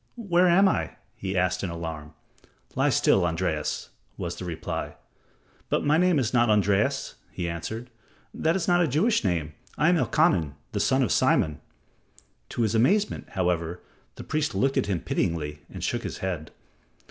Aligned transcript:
"Where 0.15 0.47
am 0.47 0.67
I?" 0.67 0.95
he 1.15 1.37
asked 1.37 1.63
in 1.63 1.69
alarm. 1.69 2.15
"Lie 2.73 2.89
still, 2.89 3.23
Andreas," 3.23 3.91
was 4.17 4.35
the 4.35 4.45
reply. 4.45 4.95
"But 5.69 5.85
my 5.85 5.99
name 5.99 6.17
is 6.17 6.33
not 6.33 6.49
Andreas," 6.49 7.13
he 7.29 7.47
answered. 7.47 7.91
"That 8.33 8.55
is 8.55 8.67
not 8.67 8.81
a 8.81 8.87
Jewish 8.87 9.23
name. 9.23 9.53
I 9.77 9.89
am 9.89 9.97
Elkanan, 9.97 10.55
the 10.71 10.79
son 10.79 11.03
of 11.03 11.11
Simon." 11.11 11.61
To 12.49 12.63
his 12.63 12.73
amazement, 12.73 13.29
however, 13.33 13.83
the 14.15 14.23
priest 14.23 14.55
looked 14.55 14.75
at 14.77 14.87
him 14.87 15.01
pityingly 15.01 15.59
and 15.69 15.83
shook 15.83 16.01
his 16.01 16.17
head. 16.17 16.49